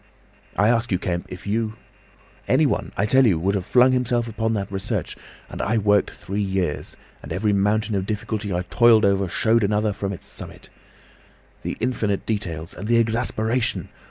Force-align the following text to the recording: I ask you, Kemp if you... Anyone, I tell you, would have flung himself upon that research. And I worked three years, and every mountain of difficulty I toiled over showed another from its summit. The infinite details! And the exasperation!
I 0.57 0.67
ask 0.69 0.91
you, 0.91 0.97
Kemp 0.97 1.27
if 1.29 1.45
you... 1.45 1.75
Anyone, 2.47 2.91
I 2.97 3.05
tell 3.05 3.23
you, 3.27 3.37
would 3.37 3.53
have 3.53 3.67
flung 3.67 3.91
himself 3.91 4.27
upon 4.27 4.53
that 4.55 4.71
research. 4.71 5.15
And 5.47 5.61
I 5.61 5.77
worked 5.77 6.09
three 6.09 6.41
years, 6.41 6.97
and 7.21 7.31
every 7.31 7.53
mountain 7.53 7.93
of 7.93 8.07
difficulty 8.07 8.51
I 8.51 8.63
toiled 8.63 9.05
over 9.05 9.29
showed 9.29 9.63
another 9.63 9.93
from 9.93 10.11
its 10.11 10.25
summit. 10.25 10.69
The 11.61 11.77
infinite 11.79 12.25
details! 12.25 12.73
And 12.73 12.87
the 12.87 12.97
exasperation! 12.97 13.89